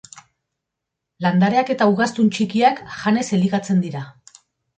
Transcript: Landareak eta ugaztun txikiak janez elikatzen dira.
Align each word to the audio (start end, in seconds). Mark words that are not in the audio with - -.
Landareak 1.25 1.69
eta 1.73 1.87
ugaztun 1.91 2.33
txikiak 2.37 2.83
janez 3.03 3.23
elikatzen 3.39 3.87
dira. 3.87 4.05